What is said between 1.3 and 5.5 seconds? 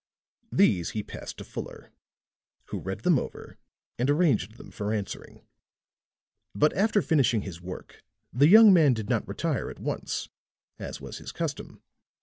to Fuller, who read them over and arranged them for answering.